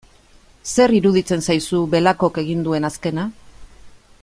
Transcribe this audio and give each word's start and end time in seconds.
Zer 0.75 0.93
iruditzen 0.99 1.43
zaizu 1.47 1.83
Belakok 1.93 2.41
egin 2.45 2.65
duen 2.69 2.91
azkena? 2.91 3.31